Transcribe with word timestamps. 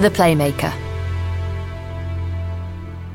The 0.00 0.10
Playmaker. 0.10 0.70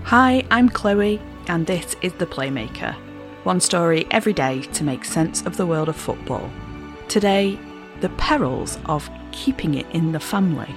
Hi, 0.04 0.44
I'm 0.52 0.68
Chloe, 0.68 1.22
and 1.48 1.66
this 1.66 1.96
is 2.02 2.12
The 2.12 2.26
Playmaker. 2.26 2.94
One 3.46 3.62
story 3.62 4.06
every 4.12 4.34
day 4.34 4.64
to 4.64 4.84
make 4.84 5.06
sense 5.06 5.46
of 5.46 5.56
the 5.56 5.66
world 5.66 5.88
of 5.88 5.96
football. 5.96 6.52
Today, 7.08 7.58
the 8.02 8.10
perils 8.10 8.80
of 8.88 9.10
keeping 9.32 9.76
it 9.76 9.86
in 9.92 10.12
the 10.12 10.20
family. 10.20 10.76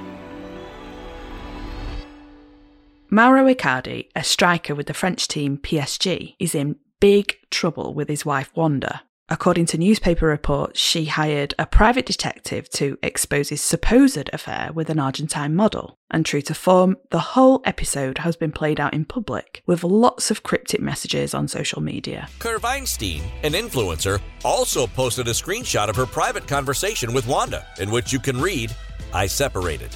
Mauro 3.10 3.52
Icardi, 3.52 4.06
a 4.14 4.22
striker 4.22 4.76
with 4.76 4.86
the 4.86 4.94
French 4.94 5.26
team 5.26 5.58
PSG, 5.58 6.36
is 6.38 6.54
in 6.54 6.76
big 7.00 7.36
trouble 7.50 7.94
with 7.94 8.08
his 8.08 8.24
wife 8.24 8.52
Wanda. 8.54 9.02
According 9.28 9.66
to 9.66 9.78
newspaper 9.78 10.26
reports, 10.26 10.78
she 10.78 11.06
hired 11.06 11.52
a 11.58 11.66
private 11.66 12.06
detective 12.06 12.70
to 12.70 12.96
expose 13.02 13.48
his 13.48 13.60
supposed 13.60 14.30
affair 14.32 14.70
with 14.72 14.88
an 14.88 15.00
Argentine 15.00 15.56
model. 15.56 15.98
And 16.12 16.24
true 16.24 16.42
to 16.42 16.54
form, 16.54 16.96
the 17.10 17.18
whole 17.18 17.60
episode 17.64 18.18
has 18.18 18.36
been 18.36 18.52
played 18.52 18.78
out 18.78 18.94
in 18.94 19.04
public, 19.04 19.64
with 19.66 19.82
lots 19.82 20.30
of 20.30 20.44
cryptic 20.44 20.80
messages 20.80 21.34
on 21.34 21.48
social 21.48 21.82
media. 21.82 22.28
Kerr 22.38 22.58
Weinstein, 22.58 23.20
an 23.42 23.54
influencer, 23.54 24.20
also 24.44 24.86
posted 24.86 25.26
a 25.26 25.32
screenshot 25.32 25.88
of 25.88 25.96
her 25.96 26.06
private 26.06 26.46
conversation 26.46 27.12
with 27.12 27.26
Wanda, 27.26 27.66
in 27.80 27.90
which 27.90 28.12
you 28.12 28.20
can 28.20 28.40
read, 28.40 28.72
I 29.12 29.26
separated. 29.26 29.90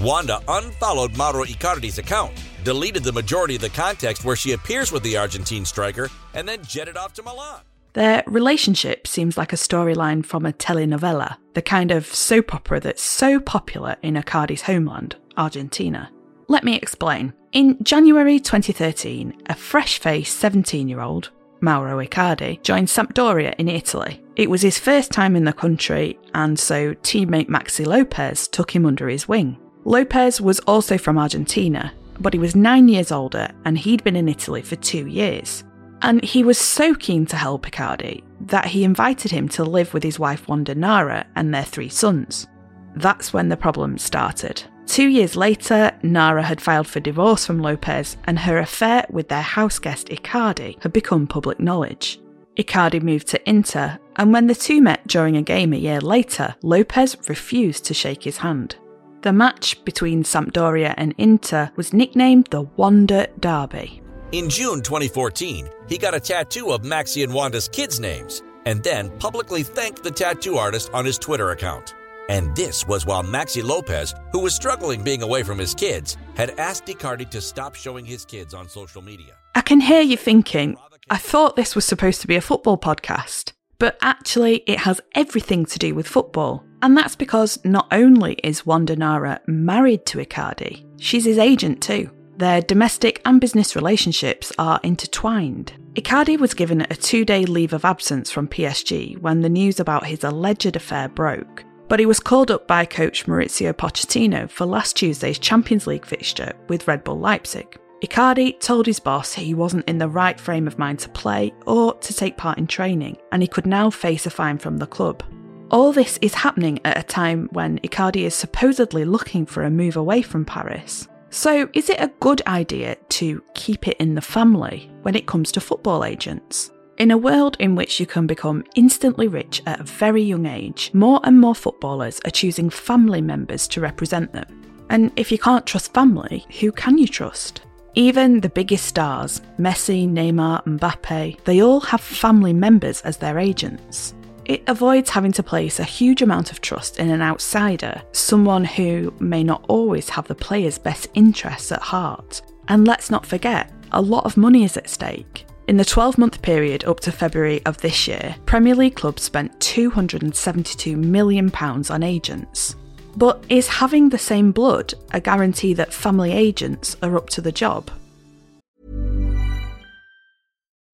Wanda 0.00 0.42
unfollowed 0.48 1.16
Mauro 1.16 1.44
Icardi's 1.44 1.98
account, 1.98 2.32
deleted 2.64 3.04
the 3.04 3.12
majority 3.12 3.54
of 3.54 3.60
the 3.60 3.68
context 3.68 4.24
where 4.24 4.34
she 4.34 4.52
appears 4.52 4.90
with 4.90 5.04
the 5.04 5.16
Argentine 5.16 5.64
striker, 5.64 6.10
and 6.34 6.48
then 6.48 6.64
jetted 6.64 6.96
off 6.96 7.12
to 7.12 7.22
Milan. 7.22 7.60
Their 7.94 8.24
relationship 8.26 9.06
seems 9.06 9.38
like 9.38 9.52
a 9.52 9.56
storyline 9.56 10.26
from 10.26 10.44
a 10.44 10.52
telenovela, 10.52 11.36
the 11.54 11.62
kind 11.62 11.90
of 11.90 12.06
soap 12.06 12.54
opera 12.54 12.80
that's 12.80 13.02
so 13.02 13.40
popular 13.40 13.96
in 14.02 14.14
Icardi's 14.14 14.62
homeland, 14.62 15.16
Argentina. 15.36 16.10
Let 16.48 16.64
me 16.64 16.74
explain. 16.74 17.32
In 17.52 17.82
January 17.82 18.40
2013, 18.40 19.42
a 19.46 19.54
fresh 19.54 20.00
faced 20.00 20.38
17 20.38 20.88
year 20.88 21.00
old, 21.00 21.30
Mauro 21.60 22.04
Icardi, 22.04 22.60
joined 22.62 22.88
Sampdoria 22.88 23.54
in 23.58 23.68
Italy. 23.68 24.20
It 24.34 24.50
was 24.50 24.60
his 24.60 24.78
first 24.78 25.12
time 25.12 25.36
in 25.36 25.44
the 25.44 25.52
country, 25.52 26.18
and 26.34 26.58
so 26.58 26.94
teammate 26.94 27.48
Maxi 27.48 27.86
Lopez 27.86 28.48
took 28.48 28.74
him 28.74 28.84
under 28.84 29.08
his 29.08 29.28
wing. 29.28 29.56
Lopez 29.84 30.40
was 30.40 30.58
also 30.60 30.98
from 30.98 31.16
Argentina, 31.16 31.92
but 32.18 32.32
he 32.32 32.40
was 32.40 32.56
nine 32.56 32.88
years 32.88 33.12
older 33.12 33.48
and 33.64 33.78
he'd 33.78 34.02
been 34.02 34.16
in 34.16 34.28
Italy 34.28 34.62
for 34.62 34.76
two 34.76 35.06
years. 35.06 35.62
And 36.04 36.22
he 36.22 36.44
was 36.44 36.58
so 36.58 36.94
keen 36.94 37.24
to 37.26 37.36
help 37.36 37.66
Icardi 37.66 38.22
that 38.42 38.66
he 38.66 38.84
invited 38.84 39.30
him 39.30 39.48
to 39.48 39.64
live 39.64 39.94
with 39.94 40.02
his 40.02 40.18
wife 40.18 40.46
Wanda 40.46 40.74
Nara 40.74 41.24
and 41.34 41.52
their 41.52 41.64
three 41.64 41.88
sons. 41.88 42.46
That's 42.94 43.32
when 43.32 43.48
the 43.48 43.56
problem 43.56 43.96
started. 43.96 44.62
Two 44.86 45.08
years 45.08 45.34
later, 45.34 45.90
Nara 46.02 46.42
had 46.42 46.60
filed 46.60 46.86
for 46.86 47.00
divorce 47.00 47.46
from 47.46 47.58
Lopez, 47.58 48.18
and 48.24 48.38
her 48.38 48.58
affair 48.58 49.06
with 49.08 49.30
their 49.30 49.40
house 49.40 49.78
guest 49.78 50.08
Icardi 50.08 50.76
had 50.82 50.92
become 50.92 51.26
public 51.26 51.58
knowledge. 51.58 52.20
Icardi 52.58 53.00
moved 53.00 53.28
to 53.28 53.48
Inter, 53.48 53.98
and 54.16 54.30
when 54.30 54.46
the 54.46 54.54
two 54.54 54.82
met 54.82 55.06
during 55.06 55.38
a 55.38 55.42
game 55.42 55.72
a 55.72 55.78
year 55.78 56.02
later, 56.02 56.54
Lopez 56.60 57.16
refused 57.30 57.86
to 57.86 57.94
shake 57.94 58.24
his 58.24 58.36
hand. 58.36 58.76
The 59.22 59.32
match 59.32 59.82
between 59.86 60.22
Sampdoria 60.22 60.92
and 60.98 61.14
Inter 61.16 61.70
was 61.76 61.94
nicknamed 61.94 62.48
the 62.50 62.64
Wanda 62.76 63.28
Derby. 63.40 64.02
In 64.34 64.50
June 64.50 64.82
2014, 64.82 65.70
he 65.88 65.96
got 65.96 66.12
a 66.12 66.18
tattoo 66.18 66.72
of 66.72 66.82
Maxi 66.82 67.22
and 67.22 67.32
Wanda's 67.32 67.68
kids' 67.68 68.00
names, 68.00 68.42
and 68.66 68.82
then 68.82 69.08
publicly 69.20 69.62
thanked 69.62 70.02
the 70.02 70.10
tattoo 70.10 70.56
artist 70.56 70.90
on 70.92 71.04
his 71.04 71.18
Twitter 71.18 71.52
account. 71.52 71.94
And 72.28 72.52
this 72.56 72.84
was 72.84 73.06
while 73.06 73.22
Maxi 73.22 73.62
Lopez, 73.62 74.12
who 74.32 74.40
was 74.40 74.52
struggling 74.52 75.04
being 75.04 75.22
away 75.22 75.44
from 75.44 75.56
his 75.56 75.72
kids, 75.72 76.16
had 76.34 76.58
asked 76.58 76.86
Icardi 76.86 77.30
to 77.30 77.40
stop 77.40 77.76
showing 77.76 78.04
his 78.04 78.24
kids 78.24 78.54
on 78.54 78.68
social 78.68 79.02
media. 79.02 79.36
I 79.54 79.60
can 79.60 79.80
hear 79.80 80.00
you 80.00 80.16
thinking, 80.16 80.78
I 81.08 81.16
thought 81.16 81.54
this 81.54 81.76
was 81.76 81.84
supposed 81.84 82.20
to 82.22 82.26
be 82.26 82.34
a 82.34 82.40
football 82.40 82.76
podcast, 82.76 83.52
but 83.78 83.96
actually, 84.02 84.64
it 84.66 84.80
has 84.80 85.00
everything 85.14 85.64
to 85.66 85.78
do 85.78 85.94
with 85.94 86.08
football. 86.08 86.64
And 86.82 86.96
that's 86.96 87.14
because 87.14 87.64
not 87.64 87.86
only 87.92 88.32
is 88.42 88.66
Wanda 88.66 88.96
Nara 88.96 89.40
married 89.46 90.06
to 90.06 90.18
Icardi, 90.18 90.84
she's 90.98 91.24
his 91.24 91.38
agent 91.38 91.80
too. 91.80 92.10
Their 92.36 92.60
domestic 92.62 93.20
and 93.24 93.40
business 93.40 93.76
relationships 93.76 94.52
are 94.58 94.80
intertwined. 94.82 95.74
Icardi 95.94 96.36
was 96.38 96.52
given 96.52 96.80
a 96.82 96.96
two 96.96 97.24
day 97.24 97.44
leave 97.44 97.72
of 97.72 97.84
absence 97.84 98.30
from 98.30 98.48
PSG 98.48 99.18
when 99.18 99.40
the 99.40 99.48
news 99.48 99.78
about 99.78 100.06
his 100.06 100.24
alleged 100.24 100.74
affair 100.74 101.08
broke, 101.08 101.64
but 101.88 102.00
he 102.00 102.06
was 102.06 102.18
called 102.18 102.50
up 102.50 102.66
by 102.66 102.84
coach 102.84 103.26
Mauricio 103.26 103.72
Pochettino 103.72 104.50
for 104.50 104.66
last 104.66 104.96
Tuesday's 104.96 105.38
Champions 105.38 105.86
League 105.86 106.04
fixture 106.04 106.52
with 106.68 106.88
Red 106.88 107.04
Bull 107.04 107.20
Leipzig. 107.20 107.78
Icardi 108.02 108.58
told 108.58 108.86
his 108.86 108.98
boss 108.98 109.32
he 109.32 109.54
wasn't 109.54 109.88
in 109.88 109.98
the 109.98 110.08
right 110.08 110.38
frame 110.38 110.66
of 110.66 110.78
mind 110.78 110.98
to 110.98 111.08
play 111.10 111.54
or 111.66 111.94
to 111.94 112.12
take 112.12 112.36
part 112.36 112.58
in 112.58 112.66
training, 112.66 113.16
and 113.30 113.40
he 113.42 113.48
could 113.48 113.66
now 113.66 113.90
face 113.90 114.26
a 114.26 114.30
fine 114.30 114.58
from 114.58 114.78
the 114.78 114.86
club. 114.86 115.22
All 115.70 115.92
this 115.92 116.18
is 116.20 116.34
happening 116.34 116.80
at 116.84 116.98
a 116.98 117.02
time 117.04 117.48
when 117.52 117.78
Icardi 117.78 118.24
is 118.24 118.34
supposedly 118.34 119.04
looking 119.04 119.46
for 119.46 119.62
a 119.62 119.70
move 119.70 119.96
away 119.96 120.20
from 120.20 120.44
Paris. 120.44 121.08
So, 121.34 121.68
is 121.72 121.90
it 121.90 122.00
a 122.00 122.12
good 122.20 122.42
idea 122.46 122.94
to 122.94 123.42
keep 123.54 123.88
it 123.88 123.96
in 123.96 124.14
the 124.14 124.20
family 124.20 124.88
when 125.02 125.16
it 125.16 125.26
comes 125.26 125.50
to 125.50 125.60
football 125.60 126.04
agents? 126.04 126.70
In 126.98 127.10
a 127.10 127.18
world 127.18 127.56
in 127.58 127.74
which 127.74 127.98
you 127.98 128.06
can 128.06 128.28
become 128.28 128.62
instantly 128.76 129.26
rich 129.26 129.60
at 129.66 129.80
a 129.80 129.82
very 129.82 130.22
young 130.22 130.46
age, 130.46 130.92
more 130.94 131.18
and 131.24 131.40
more 131.40 131.56
footballers 131.56 132.20
are 132.24 132.30
choosing 132.30 132.70
family 132.70 133.20
members 133.20 133.66
to 133.66 133.80
represent 133.80 134.32
them. 134.32 134.46
And 134.90 135.10
if 135.16 135.32
you 135.32 135.38
can't 135.38 135.66
trust 135.66 135.92
family, 135.92 136.46
who 136.60 136.70
can 136.70 136.98
you 136.98 137.08
trust? 137.08 137.62
Even 137.96 138.38
the 138.40 138.48
biggest 138.48 138.84
stars, 138.84 139.42
Messi, 139.58 140.08
Neymar, 140.08 140.64
Mbappe, 140.66 141.42
they 141.42 141.62
all 141.62 141.80
have 141.80 142.00
family 142.00 142.52
members 142.52 143.00
as 143.00 143.16
their 143.16 143.40
agents. 143.40 144.14
It 144.46 144.62
avoids 144.66 145.10
having 145.10 145.32
to 145.32 145.42
place 145.42 145.80
a 145.80 145.84
huge 145.84 146.20
amount 146.20 146.52
of 146.52 146.60
trust 146.60 146.98
in 146.98 147.10
an 147.10 147.22
outsider, 147.22 148.02
someone 148.12 148.64
who 148.64 149.14
may 149.18 149.42
not 149.42 149.64
always 149.68 150.10
have 150.10 150.28
the 150.28 150.34
player's 150.34 150.78
best 150.78 151.08
interests 151.14 151.72
at 151.72 151.80
heart. 151.80 152.42
And 152.68 152.86
let's 152.86 153.10
not 153.10 153.24
forget, 153.24 153.72
a 153.92 154.02
lot 154.02 154.26
of 154.26 154.36
money 154.36 154.64
is 154.64 154.76
at 154.76 154.90
stake. 154.90 155.46
In 155.66 155.78
the 155.78 155.84
12 155.84 156.18
month 156.18 156.42
period 156.42 156.84
up 156.84 157.00
to 157.00 157.12
February 157.12 157.64
of 157.64 157.78
this 157.78 158.06
year, 158.06 158.36
Premier 158.44 158.74
League 158.74 158.96
clubs 158.96 159.22
spent 159.22 159.58
£272 159.60 160.96
million 160.96 161.50
on 161.54 162.02
agents. 162.02 162.76
But 163.16 163.42
is 163.48 163.68
having 163.68 164.10
the 164.10 164.18
same 164.18 164.52
blood 164.52 164.92
a 165.12 165.20
guarantee 165.20 165.72
that 165.74 165.94
family 165.94 166.32
agents 166.32 166.96
are 167.02 167.16
up 167.16 167.30
to 167.30 167.40
the 167.40 167.52
job? 167.52 167.90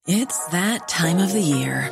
It's 0.07 0.45
that 0.47 0.87
time 0.87 1.19
of 1.19 1.33
the 1.33 1.41
year. 1.41 1.91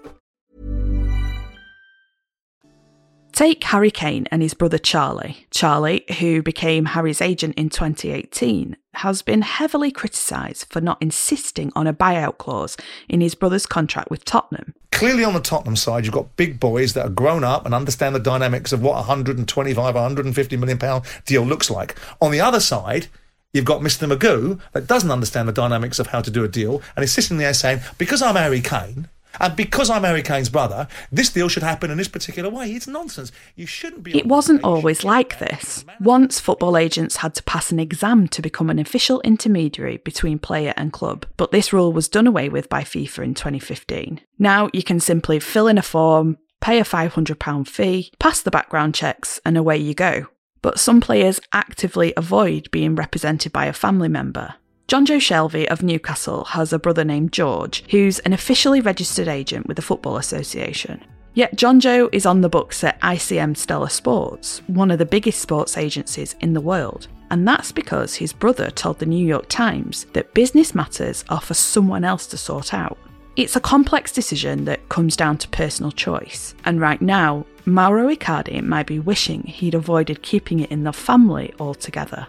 Take 3.41 3.63
Harry 3.63 3.89
Kane 3.89 4.27
and 4.29 4.43
his 4.43 4.53
brother 4.53 4.77
Charlie. 4.77 5.47
Charlie, 5.49 6.05
who 6.19 6.43
became 6.43 6.85
Harry's 6.85 7.21
agent 7.21 7.55
in 7.55 7.71
2018, 7.71 8.77
has 8.93 9.23
been 9.23 9.41
heavily 9.41 9.89
criticised 9.89 10.67
for 10.69 10.79
not 10.79 11.01
insisting 11.01 11.71
on 11.75 11.87
a 11.87 11.93
buyout 11.93 12.37
clause 12.37 12.77
in 13.09 13.19
his 13.19 13.33
brother's 13.33 13.65
contract 13.65 14.11
with 14.11 14.25
Tottenham. 14.25 14.75
Clearly, 14.91 15.23
on 15.23 15.33
the 15.33 15.39
Tottenham 15.39 15.75
side, 15.75 16.05
you've 16.05 16.13
got 16.13 16.35
big 16.35 16.59
boys 16.59 16.93
that 16.93 17.07
are 17.07 17.09
grown 17.09 17.43
up 17.43 17.65
and 17.65 17.73
understand 17.73 18.13
the 18.13 18.19
dynamics 18.19 18.71
of 18.73 18.83
what 18.83 18.91
a 18.91 19.07
125, 19.07 19.75
150 19.75 20.57
million 20.57 20.77
pound 20.77 21.03
deal 21.25 21.41
looks 21.41 21.71
like. 21.71 21.97
On 22.21 22.29
the 22.29 22.41
other 22.41 22.59
side, 22.59 23.07
you've 23.53 23.65
got 23.65 23.81
Mr. 23.81 24.07
Magoo 24.07 24.59
that 24.73 24.85
doesn't 24.85 25.09
understand 25.09 25.47
the 25.47 25.51
dynamics 25.51 25.97
of 25.97 26.05
how 26.05 26.21
to 26.21 26.29
do 26.29 26.43
a 26.43 26.47
deal 26.47 26.83
and 26.95 27.03
is 27.03 27.11
sitting 27.11 27.37
there 27.37 27.55
saying, 27.55 27.79
because 27.97 28.21
I'm 28.21 28.35
Harry 28.35 28.61
Kane, 28.61 29.07
and 29.39 29.55
because 29.55 29.89
I'm 29.89 30.03
Harry 30.03 30.21
Kane's 30.21 30.49
brother, 30.49 30.87
this 31.11 31.29
deal 31.29 31.49
should 31.49 31.63
happen 31.63 31.91
in 31.91 31.97
this 31.97 32.07
particular 32.07 32.49
way. 32.49 32.71
It's 32.71 32.87
nonsense. 32.87 33.31
You 33.55 33.65
shouldn't 33.65 34.03
be. 34.03 34.17
It 34.17 34.25
wasn't 34.25 34.63
always 34.63 35.03
like 35.03 35.39
this. 35.39 35.85
Once 35.99 36.39
football 36.39 36.77
agents 36.77 37.17
had 37.17 37.35
to 37.35 37.43
pass 37.43 37.71
an 37.71 37.79
exam 37.79 38.27
to 38.29 38.41
become 38.41 38.69
an 38.69 38.79
official 38.79 39.21
intermediary 39.21 39.97
between 39.97 40.39
player 40.39 40.73
and 40.75 40.93
club, 40.93 41.25
but 41.37 41.51
this 41.51 41.71
rule 41.73 41.93
was 41.93 42.09
done 42.09 42.27
away 42.27 42.49
with 42.49 42.69
by 42.69 42.81
FIFA 42.81 43.23
in 43.23 43.33
2015. 43.33 44.21
Now 44.39 44.69
you 44.73 44.83
can 44.83 44.99
simply 44.99 45.39
fill 45.39 45.67
in 45.67 45.77
a 45.77 45.81
form, 45.81 46.37
pay 46.59 46.79
a 46.79 46.83
£500 46.83 47.67
fee, 47.67 48.11
pass 48.19 48.41
the 48.41 48.51
background 48.51 48.95
checks, 48.95 49.39
and 49.45 49.57
away 49.57 49.77
you 49.77 49.93
go. 49.93 50.27
But 50.61 50.79
some 50.79 51.01
players 51.01 51.39
actively 51.51 52.13
avoid 52.15 52.69
being 52.71 52.95
represented 52.95 53.51
by 53.51 53.65
a 53.65 53.73
family 53.73 54.09
member. 54.09 54.55
Jonjo 54.87 55.17
Shelvey 55.17 55.67
of 55.67 55.83
Newcastle 55.83 56.43
has 56.45 56.73
a 56.73 56.79
brother 56.79 57.05
named 57.05 57.31
George, 57.31 57.83
who's 57.91 58.19
an 58.19 58.33
officially 58.33 58.81
registered 58.81 59.27
agent 59.27 59.67
with 59.67 59.77
the 59.77 59.81
Football 59.81 60.17
Association. 60.17 61.01
Yet 61.33 61.55
Jonjo 61.55 62.09
is 62.11 62.25
on 62.25 62.41
the 62.41 62.49
books 62.49 62.83
at 62.83 62.99
ICM 62.99 63.55
Stellar 63.55 63.87
Sports, 63.87 64.61
one 64.67 64.91
of 64.91 64.99
the 64.99 65.05
biggest 65.05 65.39
sports 65.39 65.77
agencies 65.77 66.35
in 66.41 66.51
the 66.51 66.59
world. 66.59 67.07
And 67.29 67.47
that's 67.47 67.71
because 67.71 68.15
his 68.15 68.33
brother 68.33 68.69
told 68.69 68.99
the 68.99 69.05
New 69.05 69.25
York 69.25 69.47
Times 69.47 70.05
that 70.11 70.33
business 70.33 70.75
matters 70.75 71.23
are 71.29 71.39
for 71.39 71.53
someone 71.53 72.03
else 72.03 72.27
to 72.27 72.37
sort 72.37 72.73
out. 72.73 72.97
It's 73.37 73.55
a 73.55 73.61
complex 73.61 74.11
decision 74.11 74.65
that 74.65 74.89
comes 74.89 75.15
down 75.15 75.37
to 75.37 75.47
personal 75.47 75.93
choice. 75.93 76.53
And 76.65 76.81
right 76.81 77.01
now, 77.01 77.45
Mauro 77.65 78.13
Icardi 78.13 78.61
might 78.61 78.87
be 78.87 78.99
wishing 78.99 79.43
he'd 79.43 79.73
avoided 79.73 80.21
keeping 80.21 80.59
it 80.59 80.71
in 80.71 80.83
the 80.83 80.91
family 80.91 81.53
altogether. 81.57 82.27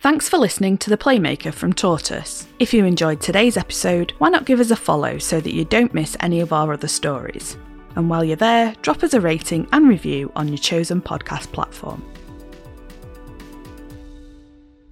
Thanks 0.00 0.28
for 0.28 0.38
listening 0.38 0.78
to 0.78 0.90
The 0.90 0.96
Playmaker 0.96 1.52
from 1.52 1.72
Tortoise. 1.72 2.46
If 2.60 2.72
you 2.72 2.84
enjoyed 2.84 3.20
today's 3.20 3.56
episode, 3.56 4.12
why 4.18 4.28
not 4.28 4.46
give 4.46 4.60
us 4.60 4.70
a 4.70 4.76
follow 4.76 5.18
so 5.18 5.40
that 5.40 5.52
you 5.52 5.64
don't 5.64 5.92
miss 5.92 6.16
any 6.20 6.38
of 6.38 6.52
our 6.52 6.72
other 6.72 6.86
stories? 6.86 7.56
And 7.96 8.08
while 8.08 8.22
you're 8.22 8.36
there, 8.36 8.76
drop 8.82 9.02
us 9.02 9.12
a 9.12 9.20
rating 9.20 9.66
and 9.72 9.88
review 9.88 10.30
on 10.36 10.46
your 10.46 10.58
chosen 10.58 11.02
podcast 11.02 11.50
platform. 11.50 12.04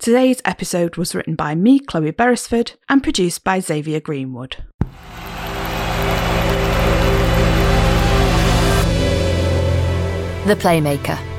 Today's 0.01 0.43
episode 0.45 0.97
was 0.97 1.15
written 1.15 1.37
by 1.37 1.55
me, 1.55 1.79
Chloe 1.79 2.11
Beresford, 2.11 2.73
and 2.89 3.01
produced 3.01 3.45
by 3.45 3.61
Xavier 3.61 4.01
Greenwood. 4.01 4.57
The 10.47 10.57
Playmaker. 10.57 11.36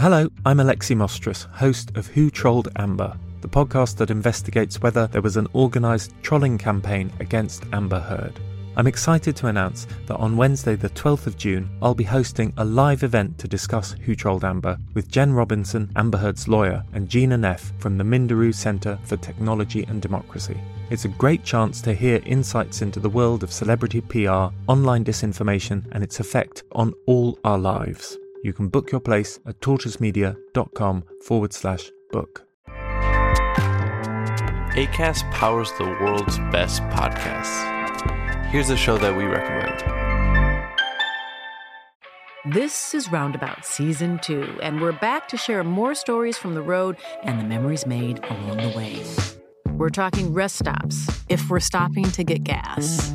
Hello, 0.00 0.30
I'm 0.46 0.56
Alexi 0.56 0.96
Mostrous, 0.96 1.46
host 1.52 1.94
of 1.94 2.06
Who 2.06 2.30
Trolled 2.30 2.68
Amber, 2.76 3.18
the 3.42 3.48
podcast 3.50 3.98
that 3.98 4.10
investigates 4.10 4.80
whether 4.80 5.06
there 5.06 5.20
was 5.20 5.36
an 5.36 5.46
organised 5.54 6.14
trolling 6.22 6.56
campaign 6.56 7.12
against 7.20 7.64
Amber 7.74 8.00
Heard. 8.00 8.40
I'm 8.78 8.86
excited 8.86 9.36
to 9.36 9.48
announce 9.48 9.86
that 10.06 10.16
on 10.16 10.38
Wednesday, 10.38 10.74
the 10.74 10.88
12th 10.88 11.26
of 11.26 11.36
June, 11.36 11.68
I'll 11.82 11.94
be 11.94 12.02
hosting 12.02 12.54
a 12.56 12.64
live 12.64 13.02
event 13.02 13.36
to 13.40 13.46
discuss 13.46 13.92
Who 13.92 14.14
Trolled 14.14 14.42
Amber 14.42 14.78
with 14.94 15.10
Jen 15.10 15.34
Robinson, 15.34 15.90
Amber 15.96 16.16
Heard's 16.16 16.48
lawyer, 16.48 16.82
and 16.94 17.06
Gina 17.06 17.36
Neff 17.36 17.74
from 17.76 17.98
the 17.98 18.04
Minderoo 18.04 18.54
Centre 18.54 18.98
for 19.02 19.18
Technology 19.18 19.84
and 19.86 20.00
Democracy. 20.00 20.58
It's 20.88 21.04
a 21.04 21.08
great 21.08 21.44
chance 21.44 21.82
to 21.82 21.92
hear 21.92 22.22
insights 22.24 22.80
into 22.80 23.00
the 23.00 23.10
world 23.10 23.42
of 23.42 23.52
celebrity 23.52 24.00
PR, 24.00 24.48
online 24.66 25.04
disinformation, 25.04 25.84
and 25.92 26.02
its 26.02 26.20
effect 26.20 26.62
on 26.72 26.94
all 27.04 27.38
our 27.44 27.58
lives. 27.58 28.16
You 28.42 28.52
can 28.54 28.68
book 28.68 28.90
your 28.90 29.00
place 29.00 29.38
at 29.46 29.60
tortoisemedia.com 29.60 31.04
forward 31.26 31.52
slash 31.52 31.90
book. 32.10 32.46
ACAST 34.76 35.30
powers 35.32 35.70
the 35.78 35.84
world's 35.84 36.38
best 36.50 36.82
podcasts. 36.84 38.46
Here's 38.46 38.70
a 38.70 38.76
show 38.76 38.96
that 38.98 39.14
we 39.16 39.24
recommend. 39.24 39.84
This 42.54 42.94
is 42.94 43.12
Roundabout 43.12 43.66
Season 43.66 44.18
2, 44.22 44.60
and 44.62 44.80
we're 44.80 44.92
back 44.92 45.28
to 45.28 45.36
share 45.36 45.62
more 45.62 45.94
stories 45.94 46.38
from 46.38 46.54
the 46.54 46.62
road 46.62 46.96
and 47.22 47.38
the 47.38 47.44
memories 47.44 47.86
made 47.86 48.24
along 48.24 48.56
the 48.56 48.76
way. 48.76 49.04
We're 49.76 49.90
talking 49.90 50.32
rest 50.32 50.56
stops, 50.56 51.06
if 51.28 51.50
we're 51.50 51.60
stopping 51.60 52.04
to 52.12 52.24
get 52.24 52.44
gas. 52.44 53.14